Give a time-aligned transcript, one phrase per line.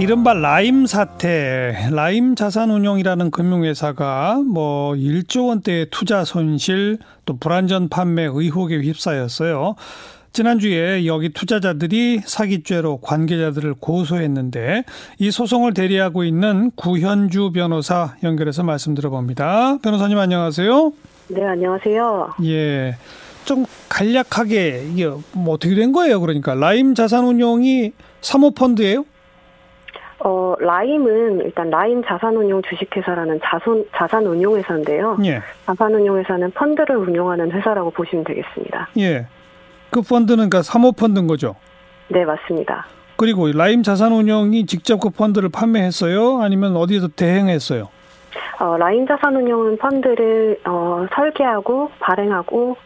[0.00, 6.96] 이른바 라임 사태, 라임 자산운용이라는 금융회사가 뭐 1조 원대의 투자 손실
[7.26, 9.74] 또 불안전 판매 의혹에 휩싸였어요.
[10.32, 14.84] 지난주에 여기 투자자들이 사기죄로 관계자들을 고소했는데
[15.18, 19.80] 이 소송을 대리하고 있는 구현주 변호사 연결해서 말씀 들어봅니다.
[19.82, 20.92] 변호사님 안녕하세요.
[21.28, 22.30] 네, 안녕하세요.
[22.44, 22.96] 예.
[23.44, 26.20] 좀 간략하게 이게 뭐 어떻게 된 거예요?
[26.20, 27.92] 그러니까 라임 자산운용이
[28.22, 29.04] 사모펀드예요?
[30.22, 35.16] 어, 라임은 일단 라임 자산운용 주식회사라는 자손, 자산운용회사인데요.
[35.24, 35.40] 예.
[35.66, 38.90] 자산운용회사는 펀드를 운용하는 회사라고 보시면 되겠습니다.
[38.98, 39.26] 예.
[39.90, 41.56] 그 펀드는 그러니까 사모펀드인 거죠.
[42.08, 42.86] 네, 맞습니다.
[43.16, 46.40] 그리고 라임 자산운용이 직접 그 펀드를 판매했어요?
[46.42, 47.88] 아니면 어디에서 대행했어요?
[48.60, 52.76] 어, 라임 자산운용은 펀드를 어, 설계하고 발행하고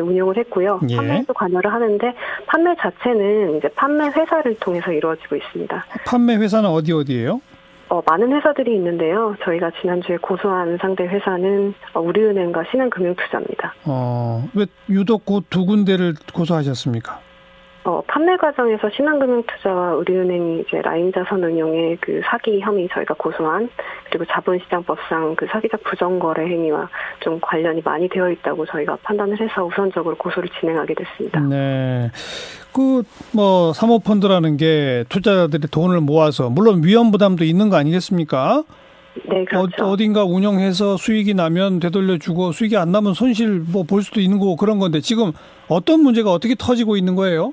[0.00, 0.80] 운용을 했고요.
[0.88, 0.96] 예.
[0.96, 2.14] 판매에도 관여를 하는데
[2.46, 5.84] 판매 자체는 이제 판매 회사를 통해서 이루어지고 있습니다.
[6.06, 7.40] 판매 회사는 어디 어디예요?
[7.88, 9.36] 어, 많은 회사들이 있는데요.
[9.44, 13.74] 저희가 지난주에 고소한 상대 회사는 어, 우리은행과 신한금융투자입니다.
[13.84, 17.20] 어, 왜 유독 그 두 군데를 고소하셨습니까?
[17.84, 23.68] 어, 판매 과정에서 신한금융투자와 우리은행이 이제 라인자산 운용의 그 사기 혐의 저희가 고소한
[24.08, 26.88] 그리고 자본시장법상 그 사기적 부정거래 행위와
[27.20, 31.40] 좀 관련이 많이 되어 있다고 저희가 판단을 해서 우선적으로 고소를 진행하게 됐습니다.
[31.40, 32.10] 네.
[32.72, 33.02] 그
[33.34, 38.62] 뭐 사모펀드라는 게 투자자들이 돈을 모아서 물론 위험 부담도 있는 거 아니겠습니까?
[39.28, 39.84] 네, 그렇죠.
[39.84, 44.56] 어, 딘가 운영해서 수익이 나면 되돌려주고 수익이 안 나면 손실 뭐 볼 수도 있는 거고
[44.56, 45.32] 그런 건데 지금
[45.68, 47.52] 어떤 문제가 어떻게 터지고 있는 거예요?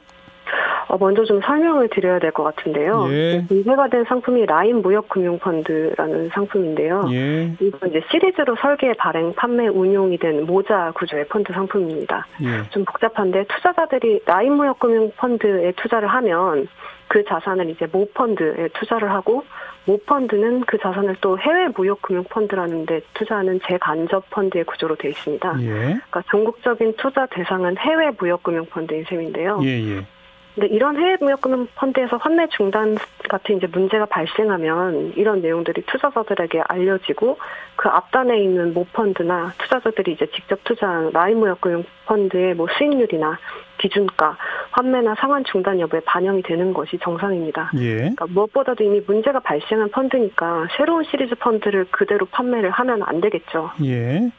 [0.90, 3.08] 어, 먼저 좀 설명을 드려야 될 것 같은데요.
[3.12, 3.45] 예.
[3.50, 7.06] 문제가 된 상품이 라인 무역금융펀드라는 상품인데요.
[7.12, 7.52] 예.
[7.59, 12.26] 이건 이제 시리즈로 설계, 발행, 판매, 운용이 된 모자 구조의 펀드 상품입니다.
[12.44, 12.70] 예.
[12.72, 16.67] 좀 복잡한데 투자자들이 라인 무역금융펀드에 투자를 하면
[17.08, 19.44] 그 자산을 이제 모 펀드에 투자를 하고
[19.86, 25.56] 모 펀드는 그 자산을 또 해외 무역금융펀드라는 데 투자하는 재간접 펀드의 구조로 되어 있습니다.
[25.62, 25.67] 예.
[25.67, 29.60] 그러니까 전국적인 투자 대상은 해외 무역금융펀드인 셈인데요.
[29.64, 29.98] 예.
[29.98, 30.06] 예.
[30.55, 32.98] 근데 이런 해외 무역금융 펀드에서 환매 중단
[33.30, 37.37] 같은 이제 문제가 발생하면 이런 내용들이 투자자들에게 알려지고
[37.76, 43.38] 그 앞단에 있는 모 펀드나 투자자들이 이제 직접 투자한 라인 무역금융 펀드의 뭐 수익률이나
[43.77, 44.38] 기준가,
[44.71, 47.71] 환매나 상환 중단 여부에 반영이 되는 것이 정상입니다.
[47.77, 47.95] 예.
[47.95, 53.71] 그러니까 무엇보다도 이미 문제가 발생한 펀드니까 새로운 시리즈 펀드를 그대로 판매를 하면 안 되겠죠.
[53.86, 54.30] 예.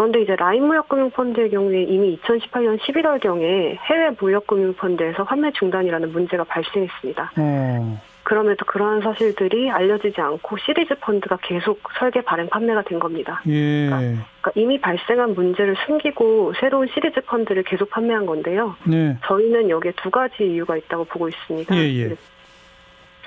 [0.00, 7.32] 그런데 이제 라인 무역금융펀드의 경우에 이미 2018년 11월 경에 해외 무역금융펀드에서 환매 중단이라는 문제가 발생했습니다.
[7.36, 8.00] 어.
[8.22, 13.42] 그럼에도 그러한 사실들이 알려지지 않고 시리즈 펀드가 계속 설계 발행 판매가 된 겁니다.
[13.46, 13.88] 예.
[13.90, 18.76] 그러니까 이미 발생한 문제를 숨기고 새로운 시리즈 펀드를 계속 판매한 건데요.
[18.84, 19.18] 네.
[19.26, 21.76] 저희는 여기에 두 가지 이유가 있다고 보고 있습니다.
[21.76, 22.16] 예, 예.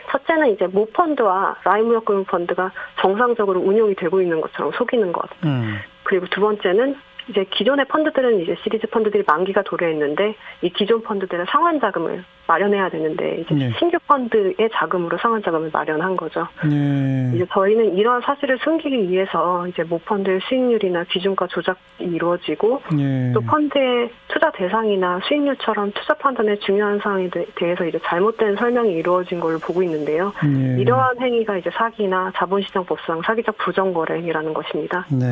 [0.09, 5.29] 첫째는 이제 모 펀드와 라인 무역금융 펀드가 정상적으로 운용이 되고 있는 것처럼 속이는 것.
[5.45, 5.77] 음.
[6.03, 6.95] 그리고 두 번째는
[7.29, 13.37] 이제 기존의 펀드들은 이제 시리즈 펀드들이 만기가 도래했는데 이 기존 펀드들은 상환 자금을 마련해야 되는데
[13.39, 13.71] 이제 네.
[13.79, 16.45] 신규 펀드의 자금으로 상환 자금을 마련한 거죠.
[16.65, 17.31] 예.
[17.35, 23.31] 이제 저희는 이러한 사실을 숨기기 위해서 이제 모 펀드의 수익률이나 기준가 조작이 이루어지고 예.
[23.33, 29.39] 또 펀드의 투자 대상이나 수익률처럼 투자 판단의 중요한 사항에 대- 대해서 이제 잘못된 설명이 이루어진
[29.39, 30.33] 걸로 보고 있는데요.
[30.43, 30.81] 예.
[30.81, 35.05] 이러한 행위가 이제 사기나 자본시장법상 사기적 부정거래 행위라는 것입니다.
[35.09, 35.25] 네.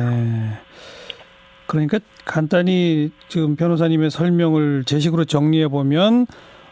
[1.66, 6.26] 그러니까 간단히 지금 변호사님의 설명을 제식으로 정리해 보면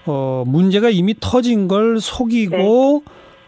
[0.06, 3.02] 어 문제가 이미 터진 걸 속이고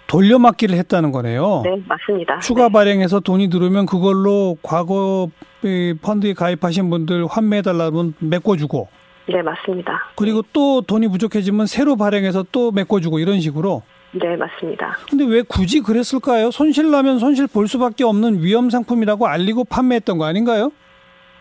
[0.07, 1.63] 돌려막기를 했다는 거네요.
[1.65, 2.39] 네, 맞습니다.
[2.41, 2.73] 추가 네.
[2.73, 5.29] 발행해서 돈이 들어오면 그걸로 과거
[5.65, 8.89] 이 펀드에 가입하신 분들 환매해달라면 메꿔주고
[9.29, 10.11] 네, 맞습니다.
[10.17, 13.83] 그리고 또 돈이 부족해지면 새로 발행해서 또 메꿔주고 이런 식으로.
[14.13, 14.99] 네, 맞습니다.
[15.09, 16.51] 근데 왜 굳이 그랬을까요?
[16.51, 20.71] 손실 나면 손실 볼 수밖에 없는 위험 상품이라고 알리고 판매했던 거 아닌가요?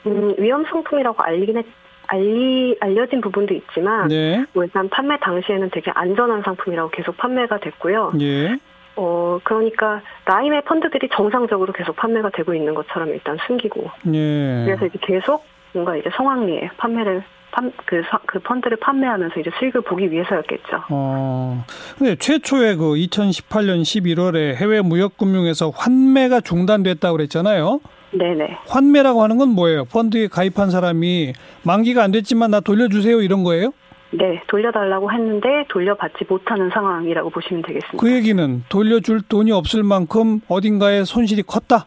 [0.07, 1.65] 음, 위험 상품이라고 알리긴 했,
[2.07, 4.45] 알리, 알려진 부분도 있지만, 네.
[4.53, 8.11] 뭐 일단 판매 당시에는 되게 안전한 상품이라고 계속 판매가 됐고요.
[8.21, 8.57] 예.
[8.97, 14.63] 어, 그러니까 라임의 펀드들이 정상적으로 계속 판매가 되고 있는 것처럼 일단 숨기고, 예.
[14.65, 19.81] 그래서 이제 계속 뭔가 이제 성황리에 판매를, 판, 그, 사- 그 펀드를 판매하면서 이제 수익을
[19.81, 20.83] 보기 위해서였겠죠.
[20.89, 21.63] 어.
[21.97, 27.79] 근데 최초에 그 2018년 11월에 해외 무역금융에서 환매가 중단됐다고 그랬잖아요.
[28.11, 28.57] 네네.
[28.67, 29.85] 환매라고 하는 건 뭐예요?
[29.85, 33.71] 펀드에 가입한 사람이 만기가 안 됐지만 나 돌려주세요 이런 거예요?
[34.13, 37.97] 네, 돌려달라고 했는데 돌려받지 못하는 상황이라고 보시면 되겠습니다.
[37.97, 41.85] 그 얘기는 돌려줄 돈이 없을 만큼 어딘가에 손실이 컸다.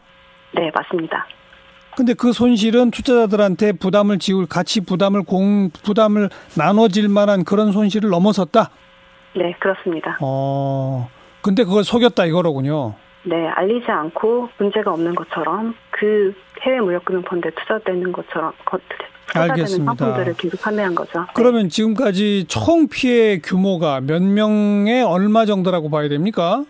[0.53, 1.27] 네, 맞습니다.
[1.95, 8.69] 근데 그 손실은 투자자들한테 부담을 지울 같이 부담을 공 부담을 나눠질 만한 그런 손실을 넘어섰다.
[9.35, 10.17] 네, 그렇습니다.
[10.21, 11.07] 어.
[11.41, 12.95] 근데 그걸 속였다 이거로군요.
[13.25, 18.53] 네, 알리지 않고 문제가 없는 것처럼 그 해외 무역금융 펀드에 투자되는 것처럼
[19.27, 21.21] 투자되는 상품들을 계속 판매한 거죠.
[21.21, 21.25] 네.
[21.33, 21.69] 그러면 네.
[21.69, 26.63] 지금까지 총 피해 규모가 몇 명에 얼마 정도라고 봐야 됩니까?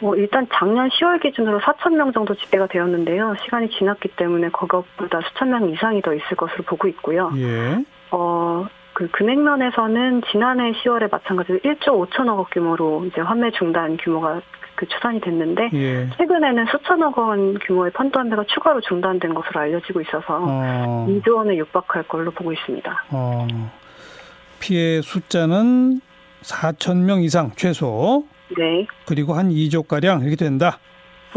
[0.00, 3.34] 뭐 일단 작년 10월 기준으로 4천 명 정도 집계가 되었는데요.
[3.44, 7.30] 시간이 지났기 때문에 그것보다 수천 명 이상이 더 있을 것으로 보고 있고요.
[7.36, 7.84] 예.
[8.10, 14.40] 어, 그 금액면에서는 지난해 10월에 마찬가지로 1조 5천억 원 규모로 이제 환매 중단 규모가
[14.74, 16.08] 그 추산이 됐는데 예.
[16.16, 21.06] 최근에는 수천억 원 규모의 펀드 환매가 추가로 중단된 것으로 알려지고 있어서 어.
[21.08, 23.04] 2조 원에 육박할 걸로 보고 있습니다.
[23.10, 23.46] 어.
[24.60, 26.00] 피해 숫자는
[26.42, 28.24] 4천 명 이상 최소.
[28.56, 28.86] 네.
[29.06, 30.78] 그리고 한 2조 가량 이렇게 된다.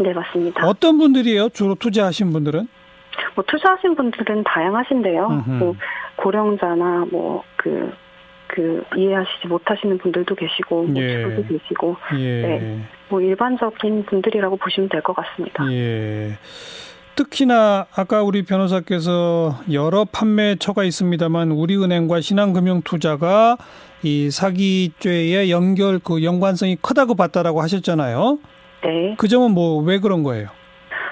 [0.00, 0.66] 네 맞습니다.
[0.66, 1.48] 어떤 분들이에요?
[1.50, 2.68] 주로 투자하신 분들은?
[3.34, 5.26] 뭐 투자하신 분들은 다양하신데요.
[5.26, 5.50] 음흠.
[5.50, 5.74] 뭐
[6.16, 7.92] 고령자나 뭐그
[8.58, 11.22] 그 이해하시지 못하시는 분들도 계시고 뭐 예.
[11.22, 12.42] 주부도 계시고 예.
[12.42, 12.80] 네.
[13.08, 15.64] 뭐 일반적인 분들이라고 보시면 될 것 같습니다.
[15.70, 16.32] 예.
[17.14, 23.56] 특히나 아까 우리 변호사께서 여러 판매처가 있습니다만 우리은행과 신한금융투자가
[24.02, 28.38] 이 사기죄의 연결 그 연관성이 크다고 봤다라고 하셨잖아요.
[28.84, 29.14] 네.
[29.18, 30.48] 그 점은 뭐 왜 그런 거예요?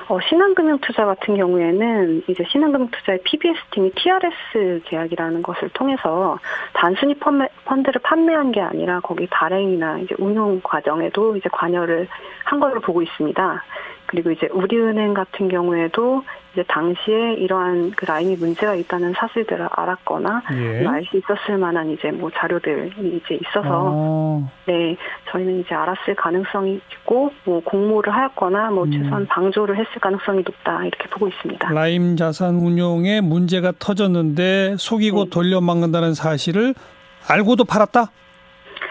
[0.08, 6.38] 어, 신한금융 투자 같은 경우에는 이제 신한금융 투자의 PBS 팀이 TRS 계약이라는 것을 통해서
[6.74, 12.06] 단순히 펀매, 펀드를 판매한 게 아니라 거기 발행이나 이제 운용 과정에도 이제 관여를
[12.44, 13.64] 한 걸로 보고 있습니다.
[14.06, 16.22] 그리고 이제 우리은행 같은 경우에도
[16.52, 20.86] 이제 당시에 이러한 그 라인이 문제가 있다는 사실들을 알았거나 예.
[20.86, 24.96] 알수 있었을 만한 이제 뭐 자료들이 이제 있어서 어, 네
[25.36, 28.90] 저희는 이제 알았을 가능성이 있고 뭐 공모를 하였거나 뭐 음.
[28.90, 31.72] 최소한 방조를 했을 가능성이 높다 이렇게 보고 있습니다.
[31.72, 35.30] 라임 자산 운용에 문제가 터졌는데 속이고 네.
[35.30, 36.74] 돌려막는다는 사실을
[37.28, 38.10] 알고도 팔았다?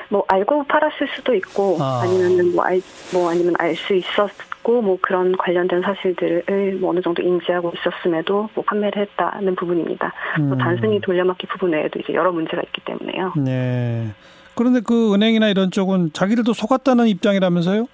[0.09, 2.01] 뭐 알고 팔았을 수도 있고 아.
[2.03, 2.81] 아니면은 뭐알
[3.13, 4.29] 뭐 아니면 알 수 있었
[4.65, 10.11] 고 뭐 그런 관련된 사실들을 뭐 어느 정도 인지하고 있었음에도 뭐 판매를 했다는 부분입니다.
[10.39, 10.57] 뭐 음.
[10.57, 13.33] 단순히 돌려막기 부분 외에도 이제 여러 문제가 있기 때문에요.
[13.37, 14.07] 네.
[14.55, 17.87] 그런데 그 은행이나 이런 쪽은 자기들도 속았다는 입장이라면서요?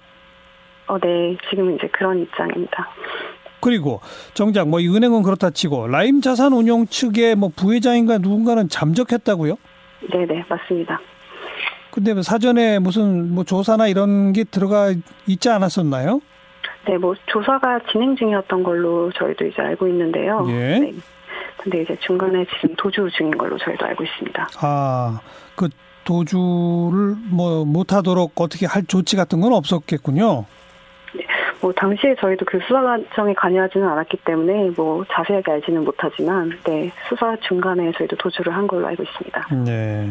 [0.86, 2.88] 어, 네 지금은 이제 그런 입장입니다.
[3.60, 4.00] 그리고
[4.34, 9.56] 정작 뭐 이 은행은 그렇다 치고 라임 자산 운용 측의 뭐 부회장인가 누군가는 잠적했다고요?
[10.12, 10.98] 네 네 맞습니다.
[11.90, 14.92] 근데 뭐 사전에 무슨 뭐 조사나 이런 게 들어가
[15.26, 16.20] 있지 않았었나요?
[16.86, 20.44] 네, 뭐 조사가 진행 중이었던 걸로 저희도 이제 알고 있는데요.
[20.48, 20.78] 예.
[20.78, 20.92] 네.
[21.56, 24.48] 근데 이제 중간에 지금 도주 중인 걸로 저희도 알고 있습니다.
[24.60, 25.20] 아,
[25.54, 25.68] 그
[26.04, 30.44] 도주를 뭐 못하도록 어떻게 할 조치 같은 건 없었겠군요.
[31.60, 37.36] 뭐 당시에 저희도 그 수사 과정에 관여하지는 않았기 때문에 뭐 자세하게 알지는 못하지만 네 수사
[37.46, 39.46] 중간에 저희도 도주를 한 걸로 알고 있습니다.
[39.64, 40.08] 네.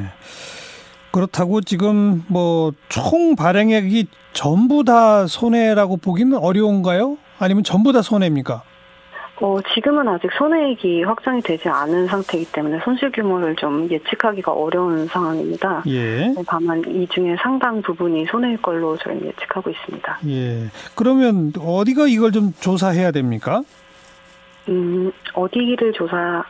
[1.12, 7.18] 그렇다고 지금 뭐 총 발행액이 전부 다 손해라고 보기는 어려운가요?
[7.40, 8.64] 아니면 전부 다 손해입니까?
[9.44, 15.84] 어 지금은 아직 손해액이 확정이 되지 않은 상태이기 때문에 손실 규모를 좀 예측하기가 어려운 상황입니다.
[15.88, 16.32] 예.
[16.48, 20.20] 다만 이 중에 상당 부분이 손해일 걸로 저희는 예측하고 있습니다.
[20.28, 20.68] 예.
[20.96, 23.64] 그러면 어디가 이걸 좀 조사해야 됩니까?
[24.70, 26.44] 음 어디를 조사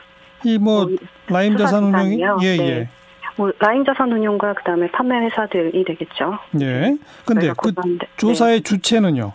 [0.43, 0.87] 이뭐 어,
[1.27, 2.37] 라임 자산 운용이 기관이요?
[2.43, 2.67] 예, 네.
[2.67, 2.89] 예.
[3.41, 6.37] 뭐 라인 자산 운용과 그다음에 판매 회사들이 되겠죠.
[6.61, 6.95] 예.
[7.25, 8.07] 근데 그 고소한데- 네.
[8.17, 9.31] 조사의 주체는요?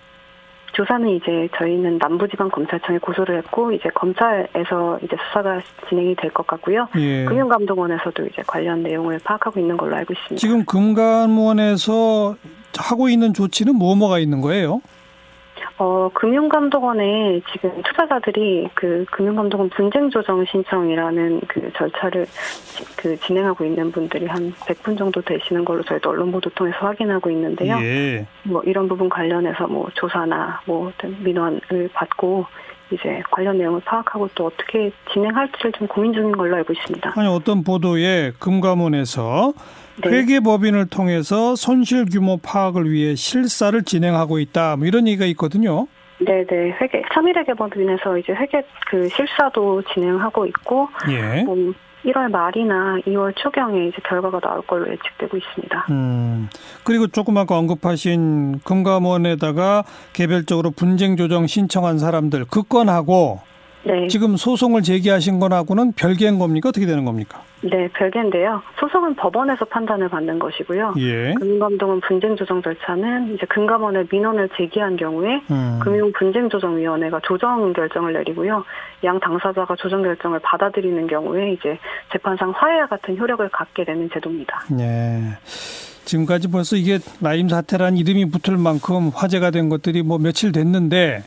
[0.75, 6.87] 조사는 이제 저희는 남부지방검찰청에 고소를 했고 이제 검찰에서 이제 수사가 진행이 될 것 같고요.
[6.99, 7.25] 예.
[7.25, 10.37] 금융감독원에서도 이제 관련 내용을 파악하고 있는 걸로 알고 있습니다.
[10.37, 12.37] 지금 금감원에서
[12.79, 14.81] 하고 있는 조치는 뭐 뭐가 있는 거예요?
[15.79, 24.25] 어, 금융감독원에 지금 투자자들이 그 금융감독원 분쟁조정 신청이라는 그 절차를 지- 그 진행하고 있는 분들이
[24.27, 27.77] 한 100분 정도 되시는 걸로 저희도 언론 보도 통해서 확인하고 있는데요.
[27.83, 28.27] 예.
[28.45, 32.47] 뭐 이런 부분 관련해서 뭐 조사나 뭐 어떤 민원을 받고
[32.91, 37.15] 이제 관련 내용을 파악하고 또 어떻게 진행할지를 좀 고민 중인 걸로 알고 있습니다.
[37.17, 39.53] 아니 어떤 보도에 금감원에서
[40.03, 40.11] 네.
[40.11, 44.77] 회계법인을 통해서 손실 규모 파악을 위해 실사를 진행하고 있다.
[44.77, 45.87] 뭐 이런 얘기가 있거든요.
[46.19, 51.43] 네네 회계 참일회계법인에서 이제 회계 그 실사도 진행하고 있고 예.
[51.43, 51.73] 뭐
[52.07, 55.87] 1월 말이나 2월 초경에 이제 결과가 나올 걸로 예측되고 있습니다.
[55.91, 56.49] 음.
[56.85, 63.41] 그리고 조금 아까 언급하신 금감원에다가 개별적으로 분쟁 조정 신청한 사람들 그 건하고
[63.87, 66.71] 네, 지금 소송을 제기하신 건하고는 별개인 겁니까?
[66.71, 67.41] 어떻게 되는 겁니까?
[67.63, 68.61] 네 별개인데요.
[68.81, 70.95] 소송은 법원에서 판단을 받는 것이고요.
[70.99, 71.35] 예.
[71.35, 75.79] 금감독은 분쟁 조정 절차는 이제 금감원에 민원을 제기한 경우에 음.
[75.81, 78.65] 금융 분쟁 조정 위원회가 조정 결정을 내리고요.
[79.05, 81.79] 양 당사자가 조정 결정을 받아들이는 경우에 이제
[82.13, 84.65] 재판상 화해와 같은 효력을 갖게 되는 제도입니다.
[84.81, 85.21] 예.
[86.05, 91.23] 지금까지 벌써 이게 라임 사태란 이름이 붙을 만큼 화제가 된 것들이 뭐 며칠 됐는데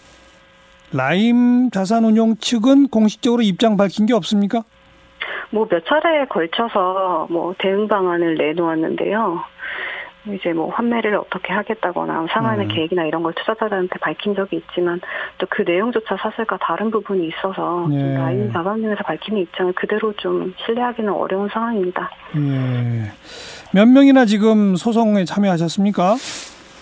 [0.93, 4.63] 라임 자산운용 측은 공식적으로 입장 밝힌 게 없습니까?
[5.51, 9.39] 뭐 몇 차례에 걸쳐서 뭐 대응 방안을 내놓았는데요.
[10.35, 12.71] 이제 뭐 환매를 어떻게 하겠다거나 상환의 음.
[12.71, 14.99] 계획이나 이런 걸 투자자들한테 밝힌 적이 있지만
[15.37, 18.13] 또 그 내용조차 사실과 다른 부분이 있어서 예.
[18.15, 22.11] 라인 자산운용에서 밝히는 입장을 그대로 좀 신뢰하기는 어려운 상황입니다.
[22.35, 23.11] 예.
[23.73, 26.15] 몇 명이나 지금 소송에 참여하셨습니까?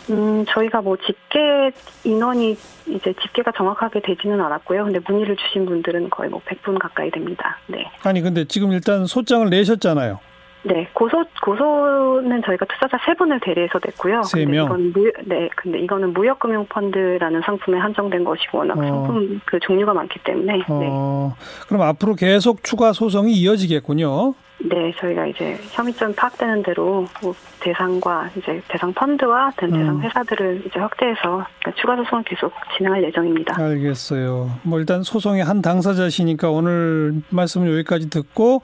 [0.09, 1.71] 음, 저희가 뭐 집계
[2.03, 4.85] 인원이 이제 집계가 정확하게 되지는 않았고요.
[4.85, 7.57] 근데 문의를 주신 분들은 거의 뭐 100분 가까이 됩니다.
[7.67, 7.89] 네.
[8.03, 10.19] 아니, 근데 지금 일단 소장을 내셨잖아요.
[10.63, 14.23] 네, 고소 고소는 저희가 투자자 세 분을 대리해서 냈고요.
[14.23, 14.65] 세 명.
[14.65, 18.81] 이건 무, 네, 근데 이거는 무역금융 펀드라는 상품에 한정된 것이고 워낙 어.
[18.81, 20.63] 상품 그 종류가 많기 때문에.
[20.67, 20.79] 어.
[20.79, 21.65] 네.
[21.67, 24.33] 그럼 앞으로 계속 추가 소송이 이어지겠군요.
[24.59, 30.01] 네, 저희가 이제 혐의점 파악되는 대로 뭐 대상과 이제 대상 펀드와 대상 음.
[30.01, 31.45] 회사들을 이제 확대해서
[31.79, 33.55] 추가 소송을 계속 진행할 예정입니다.
[33.61, 34.49] 알겠어요.
[34.63, 38.61] 뭐 일단 소송의 한 당사자시니까 오늘 말씀은 여기까지 듣고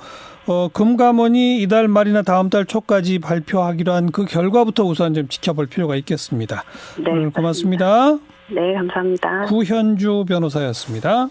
[0.47, 5.95] 어, 금감원이 이달 말이나 다음 달 초까지 발표하기로 한 그 결과부터 우선 좀 지켜볼 필요가
[5.95, 6.63] 있겠습니다.
[6.97, 8.17] 네, 오늘 고맙습니다.
[8.49, 9.43] 네, 감사합니다.
[9.45, 11.29] 구현주 변호사였습니다.